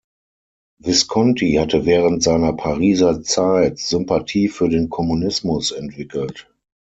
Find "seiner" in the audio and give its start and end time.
2.23-2.53